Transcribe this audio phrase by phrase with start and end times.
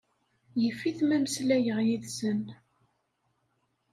[0.61, 2.41] Yif-it ma mmeslayeɣ yid-sen.